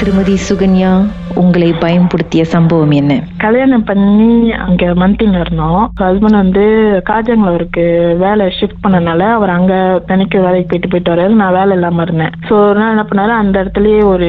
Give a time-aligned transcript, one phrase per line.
[0.00, 0.90] திருமதி சுகன்யா
[1.34, 3.12] உங்களை பயன்படுத்திய சம்பவம் என்ன?
[3.36, 5.82] கல்யாணம் பண்ணி அங்க மந்தில இருந்தோம்.
[6.00, 6.64] ஹஸ்பண்ட் வந்து
[7.10, 7.84] காஜாங்களூருக்கு
[8.16, 12.34] வேலை ஷிஃப்ட் பண்ணனால அவர் அங்க தனிக்கு வேலைக்கு போயிட்டு போயிட்டு வர்றாரு நான் வேலை இல்லாம இருந்தேன்.
[12.48, 13.34] ஸோ நாள் என்ன பண்ணாரு?
[13.42, 14.28] அந்த இடத்துலயே ஒரு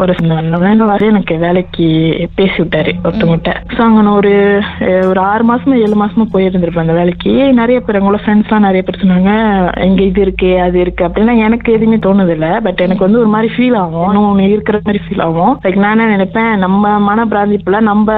[0.00, 0.12] ஒரு
[0.90, 1.86] வரை எனக்கு வேலைக்கு
[2.34, 4.34] பேசி விட்டாரு ஒருத்தவங்கிட்ட ஸோ அங்க நான் ஒரு
[5.10, 7.32] ஒரு ஆறு மாசமா ஏழு மாசமா போயிருந்திருப்பேன் அந்த வேலைக்கு.
[7.60, 9.32] நிறைய பேர் எங்களோட ஃப்ரெண்ட்ஸ்லாம் நிறைய பேர் சொன்னாங்க
[9.88, 12.60] இங்க இது இருக்கு அது இருக்கு அப்படின்னா எனக்கு எதுவுமே தோணுது இல்ல.
[12.68, 14.08] பட் எனக்கு வந்து ஒரு மாதிரி ஃபீல் ஆகும்.
[14.32, 18.08] ஒண்ணு இருக்கிற மாதிரி ஃபீல் ஆகும் லைக் நான் என்ன நினைப்பேன் நம்ம மன பிராந்திப்புல நம்ம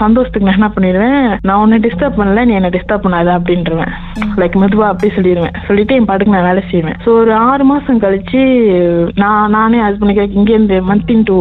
[0.00, 1.26] சந்தோஷத்துக்கு நான் என்ன பண்ணிடுவேன்?
[1.48, 3.92] நான் உன்னை டிஸ்டர்ப் பண்ணல நீ என்ன டிஸ்டர்ப் பண்ணாத அப்படின்றவேன்.
[4.40, 5.56] லைக் மெதுவா அப்படி சொல்லிடுவேன்.
[5.68, 6.98] சொல்லிட்டு என் பாட்டுக்கு நான் வேலை செய்வேன்.
[7.04, 8.42] ஸோ ஒரு ஆறு மாசம் கழிச்சு
[9.22, 11.36] நான் நானே ஹஸ்பண்டுக்கு இங்க இருந்து Mantin to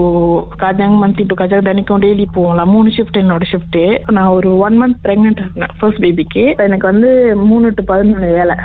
[0.64, 3.80] Kajang Mantin to Kajang தினைக்கும் டெய்லி போகலாம் மூணு ஷிஃப்ட் என்னோட ஷிஃப்ட்
[4.18, 7.10] நான் ஒரு ஒன் மந்த் பிரெக்னென்ட் இருந்தேன் ஃபர்ஸ்ட் பேபிக்கு எனக்கு வந்து
[7.50, 8.56] மூணு டு பதினொன்று வேலை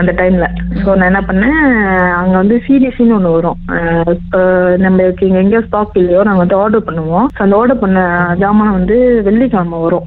[0.00, 0.48] அந்த டைம்ல
[0.82, 1.58] ஸோ நான் என்ன பண்ணேன்
[2.20, 3.58] அங்க வந்து சிடிசின்னு ஒன்று வரும்.
[4.84, 7.26] நம்மளுக்கு இங்க எங்க ஸ்டாக் இல்லையோ நாங்கள் வந்து ஆர்டர் பண்ணுவோம்.
[7.34, 8.00] ஸோ அந்த ஆர்டர் பண்ண
[8.40, 8.96] ஜாமான் வந்து
[9.28, 10.06] வெள்ளிக்கிழமை வரும்.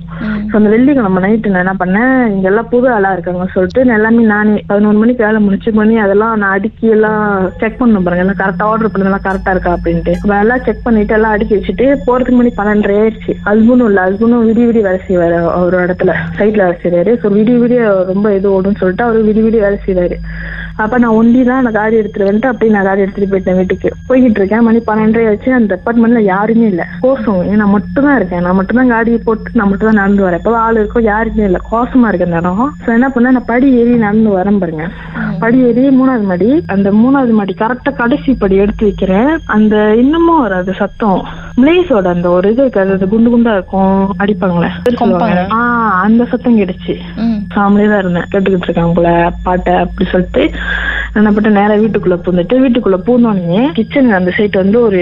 [0.50, 2.14] ஸோ அந்த வெள்ளிக்கிழமை நைட்டு நான் என்ன பண்ணேன்?
[2.34, 6.56] இங்க எல்லாம் புது ஆளா இருக்காங்க சொல்லிட்டு எல்லாமே நானே பதினொரு மணிக்கு வேலை முடிச்சு பண்ணி அதெல்லாம் நான்
[6.58, 7.23] அடுக்கி எல்லாம்
[7.62, 8.26] செக் பண்ண பாருங்க.
[8.26, 10.14] எல்லாம் கரெக்டாக ஆர்டர் பண்ணதெல்லாம் கரெக்டா இருக்கா அப்படின்ட்டு.
[10.44, 13.36] எல்லாம் செக் பண்ணிட்டு எல்லாம் அடுக்கி வச்சுட்டு போறதுக்கு மணி பன்னெண்டரை ஆயிடுச்சு.
[13.50, 16.14] ஹஸ்பண்டும் இல்லை ஹஸ்பண்டும் விடிய விடிய வேலை செய்வாரு அவரோட இடத்துல.
[16.40, 17.81] சைட்ல வேலை செய்வாரு ஸோ விடிய விடிய
[18.12, 20.20] ரொம்ப இது ஓடுன்னு சொல்லிட்டு அவர் விடிய விடிய வேலை செய்வாரு
[20.84, 23.90] அப்ப நான் ஒண்டி தான் நான் காடி எடுத்துட்டு வந்துட்டு அப்படியே நான் காடி எடுத்துட்டு போயிட்டேன் வீட்டுக்கு.
[24.09, 24.64] போய்கிட்டு இருக்கேன்.
[24.68, 25.52] மணி பன்னெண்டரை ஆச்சு.
[25.59, 26.84] அந்த அப்பார்ட்மெண்ட்ல யாருமே இல்ல.
[27.04, 28.44] கோசம் நான் மட்டும் தான் இருக்கேன்.
[28.48, 30.42] நான் மட்டும் தான் காடி போட்டு நான் மட்டும் தான் நடந்து வரேன்.
[30.42, 31.59] இப்போ ஆள் இருக்கும் யாருமே இல்ல.
[31.72, 33.36] கோசமா இருக்கு அந்த இடம் ஸோ என்ன பண்ணேன்?
[33.38, 34.86] நான் படி ஏறி நடந்து வரேன் பாருங்க.
[35.44, 36.50] படி ஏறி மூணாவது மாடி.
[36.76, 39.31] அந்த மூணாவது மாடி கரெக்டா கடைசி படி எடுத்து வைக்கிறேன்.
[39.56, 41.22] அந்த இன்னமும் வராது சத்தம்.
[41.62, 42.92] மிளேஸோட அந்த ஒரு இது இருக்காது.
[42.98, 43.98] அது குண்டு குண்டா இருக்கும்.
[44.23, 44.70] அடிப்பாங்களே.
[45.02, 45.42] சொல்லுவாங்க.
[45.58, 45.59] ஆ
[46.06, 46.96] அந்த சத்தம் கேட்டுச்சு.
[47.56, 48.28] ஃபேமிலியா தான் இருந்தேன்.
[48.31, 49.09] கேட்டுக்கிட்டு இருக்காங்க போல
[49.48, 50.44] பாட்டை அப்படி சொல்லிட்டு.
[51.20, 55.02] என்ன பண்ண நேரா வீட்டுக்குள்ள பூந்துட்டு வீட்டுக்குள்ள பூந்தோடனே கிச்சன் அந்த சைட் வந்து ஒரு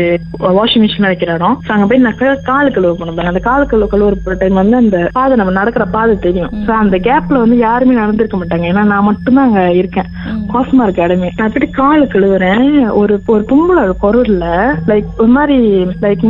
[0.57, 1.55] வாஷிங் மிஷின் வைக்கிற இடம்.
[1.67, 2.19] So அங்க போய் நான்
[2.49, 6.51] காலு கழுவு பண்ணுவேன் அந்த காலு கழுவு கழுவுற டைம் வந்து அந்த பாதை நம்ம நடக்கிற பாதை தெரியும்.
[6.65, 8.67] ஸோ அந்த கேப்ல வந்து யாருமே நடந்திருக்க மாட்டாங்க.
[8.71, 10.09] ஏன்னா நான் மட்டும்தான் அங்க இருக்கேன்.
[10.53, 11.31] கோசமா இருக்க இடமே.
[11.37, 12.65] நான் அப்படி காலு கழுவுறேன்.
[13.01, 14.45] ஒரு ஒரு பொம்பளை குரல்ல
[14.91, 15.57] லைக் ஒரு மாதிரி
[16.05, 16.25] லைக்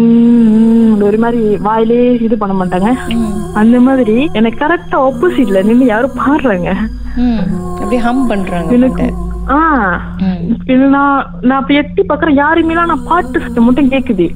[1.24, 2.90] மாதிரி வாயிலே இது பண்ண மாட்டாங்க.
[3.54, 6.70] அந்த மாதிரி எனக்கு கரெக்டா ஆப்போசிட்ல நின்னு யாரும் பாடுறாங்க.
[7.76, 9.08] அப்படியே ஹம் பண்றாங்க எனக்கு
[9.50, 9.60] ஆ.
[10.66, 14.28] இது நான் நான் அப்ப எட்டி பாக்குறேன் யாருமே நான் பாட்டு சத்தம் மட்டும் கேக்குது.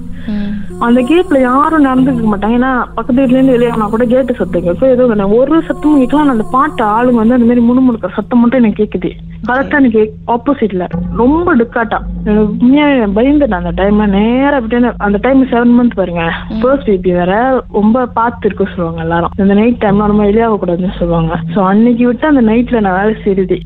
[0.85, 2.57] அந்த கேட்ல யாரும் நடந்துக்க மாட்டாங்க.
[2.57, 5.05] ஏன்னா பக்கத்து வீட்ல இருந்து வெளியே கூட கேட்டு சத்தம் கேட்கும் ஏதோ.
[5.37, 9.11] ஒரு சத்தமும் கேட்கலாம் அந்த பாட்டு ஆளுங்க வந்து அந்த மாதிரி முணுமுணுக்கிற சத்தம் மட்டும் எனக்கு கேக்குது.
[9.47, 10.85] கரெக்டா எனக்கு ஆப்போசிட்ல
[11.21, 11.97] ரொம்ப டிக்காட்டா.
[12.43, 12.85] உண்மையா
[13.17, 16.23] பயந்துட்டேன் அந்த டைம் நேரா அப்படியே அந்த டைம் செவன் மந்த் பாருங்க.
[16.61, 17.33] ஃபர்ஸ்ட் பேபி வேற
[17.77, 19.33] ரொம்ப பார்த்து இருக்க சொல்லுவாங்க எல்லாரும்.
[19.43, 21.33] இந்த நைட் டைம்ல ரொம்ப வெளியாக கூடாதுன்னு சொல்லுவாங்க.
[21.55, 23.59] சோ அன்னைக்கு விட்டு அந்த நைட்ல நான் வேலை செய்யுது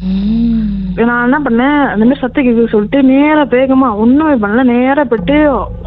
[1.09, 1.81] நான் என்ன பண்ணேன்?
[1.91, 4.63] அந்த மாதிரி சத்தம் கேக்குது சொல்லிட்டு நேரா வேகமா ஒண்ணுமே பண்ணல.
[4.73, 5.37] நேரா போயிட்டு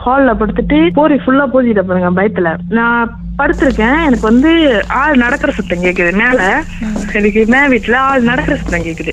[0.07, 2.49] ஹால்ல படுத்துட்டு போரி ஃபுல்லா பூஜிட்ட பாருங்க பயத்துல.
[2.79, 4.51] நான் படுத்திருக்கேன் எனக்கு வந்து
[4.99, 6.11] ஆள் நடக்கிற சத்தம் கேக்குது.
[6.23, 6.41] மேல
[7.19, 9.13] எனக்கு மேல வீட்டுல ஆள் நடக்கிற சத்தம் கேக்குது.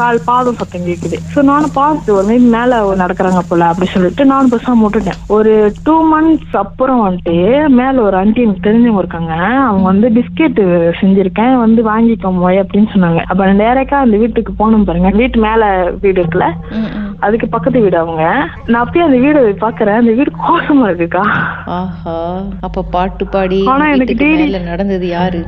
[0.00, 1.16] கால் பாதம் சத்தம் கேக்குது.
[1.32, 5.52] சோ நானும் பார்த்து ஒரு மாதிரி மேல நடக்கிறாங்க போல அப்படி சொல்லிட்டு நானும் பேசாம விட்டுட்டேன் ஒரு
[5.86, 7.36] டூ மந்த்ஸ் அப்புறம் வந்துட்டு
[7.80, 9.32] மேல ஒரு ஆண்டி எனக்கு தெரிஞ்சவங்க இருக்காங்க.
[9.68, 10.60] அவங்க வந்து பிஸ்கெட்
[11.00, 13.22] செஞ்சிருக்கேன் வந்து வாங்கிக்கோங்க அப்படின்னு சொன்னாங்க.
[13.30, 15.10] அப்ப நான் டேரக்டா அந்த வீட்டுக்கு போகணும் பாருங்க.
[15.22, 15.72] வீட்டு மேல
[16.04, 16.48] வீடு இருக்குல்ல?
[17.20, 18.22] அதுக்கு பக்கத்து வீடு அவங்க.
[18.66, 21.24] நான் அப்படியே அந்த வீடு பாக்குறேன் அந்த வீடு கோசமா இருக்குக்கா.
[21.66, 22.16] ஆஹா.
[22.60, 25.40] அப்ப பாட்டு பாடி ஆனா எனக்கு நடந்தது யாரு?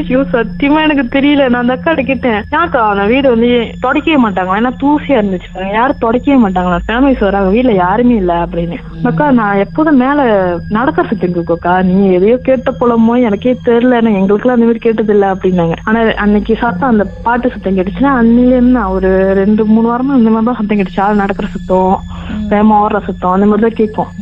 [0.00, 1.42] ஐயோ சத்தியமா எனக்கு தெரியல.
[1.52, 2.40] நான் அந்த அக்காட்ட கேட்டேன்.
[2.56, 3.50] ஏன்க்கா நான் வீடு வந்து
[3.84, 4.56] தொடக்கவே மாட்டாங்க.
[4.60, 5.50] ஏன்னா தூசியா இருந்துச்சு.
[5.76, 6.78] யாரும் தொடக்கவே மாட்டாங்களா?
[6.88, 8.78] ஃபேமிலிஸ் வராங்க வீட்ல யாருமே இல்ல அப்படின்னு.
[9.10, 10.26] அக்கா நான் எப்போதும் மேல
[10.78, 14.00] நடக்க சுத்திருக்கோக்கா நீ எதையோ கேட்ட போலமோ எனக்கே தெரியல.
[14.00, 15.76] ஏன்னா எங்களுக்குலாம் அந்த மாதிரி கேட்டது இல்ல அப்படின்னாங்க.
[15.84, 19.10] ஆனா அன்னைக்கு சத்தம் அந்த பாட்டு சத்தம் கேட்டுச்சுன்னா அன்னில இருந்து நான் ஒரு
[19.42, 21.04] ரெண்டு மூணு வாரமா இந்த மாதிரி தான் சத்தம் கேட்டுச்சு.
[21.06, 21.94] ஆள் நடக்கிற சத்தம்
[22.52, 24.12] வேகமா ஓடுற சத்தம் அந்த மாதிரி தான் கேட்கும்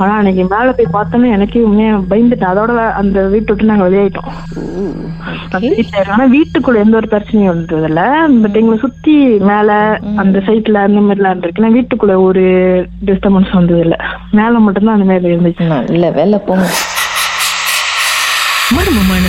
[0.00, 2.50] ஆனா அன்னைக்கு மேல போய் பார்த்தோன்னே எனக்கே உண்மையா பயந்துட்டேன்.
[2.52, 4.30] அதோட அந்த வீட்டு விட்டு நாங்க வெளியாயிட்டோம்.
[6.08, 8.00] ஆனா வீட்டுக்குள்ள எந்த ஒரு பிரச்சனையும் வந்தது இல்ல.
[8.42, 9.16] பட் எங்களை சுத்தி
[9.50, 12.44] மேல அந்த சைட்ல அந்த மாதிரி எல்லாம் இருந்திருக்குன்னா வீட்டுக்குள்ள ஒரு
[13.06, 13.96] டிஸ்டர்பன்ஸ் வந்தது இல்ல.
[14.30, 15.66] மேல மட்டும்தான் அந்த மாதிரி இருந்துச்சு.
[15.90, 16.68] நல்ல வேலை போங்க.